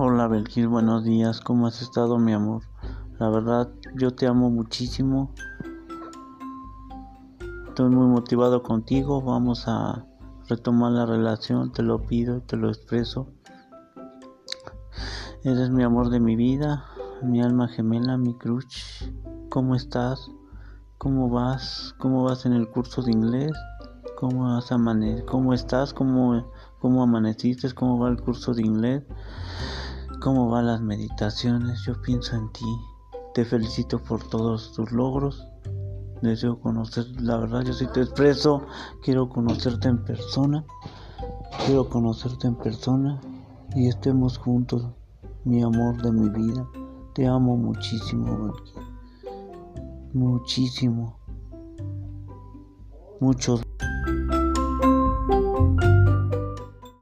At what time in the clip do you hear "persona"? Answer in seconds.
40.04-40.64, 42.56-43.20